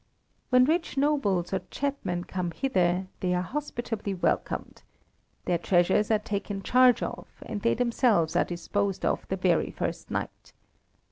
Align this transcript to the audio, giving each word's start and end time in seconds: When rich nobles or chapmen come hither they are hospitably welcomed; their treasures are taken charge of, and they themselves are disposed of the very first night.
When 0.49 0.65
rich 0.65 0.97
nobles 0.97 1.53
or 1.53 1.59
chapmen 1.69 2.23
come 2.23 2.49
hither 2.49 3.05
they 3.19 3.35
are 3.35 3.43
hospitably 3.43 4.15
welcomed; 4.15 4.81
their 5.45 5.59
treasures 5.59 6.09
are 6.09 6.17
taken 6.17 6.63
charge 6.63 7.03
of, 7.03 7.27
and 7.45 7.61
they 7.61 7.75
themselves 7.75 8.35
are 8.35 8.43
disposed 8.43 9.05
of 9.05 9.27
the 9.27 9.37
very 9.37 9.69
first 9.69 10.09
night. 10.09 10.53